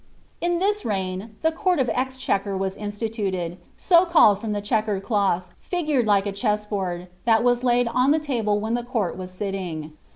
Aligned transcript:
In 0.41 0.57
this 0.57 0.83
reign 0.83 1.35
the 1.43 1.51
Court 1.51 1.77
of 1.77 1.87
Exchequer 1.93 2.57
was 2.57 2.75
instituted, 2.75 3.59
so 3.77 4.03
calbd 4.03 4.39
from 4.39 4.51
the 4.51 4.59
chequered 4.59 5.03
cloth, 5.03 5.49
figured 5.59 6.07
like 6.07 6.25
a 6.25 6.31
chess 6.31 6.65
board, 6.65 7.07
that 7.25 7.43
was 7.43 7.63
laid 7.63 7.87
on 7.87 8.09
the 8.09 8.17
table 8.17 8.59
when 8.59 8.73
the 8.73 8.81
court 8.81 9.15
was 9.15 9.29
sitting. 9.29 9.93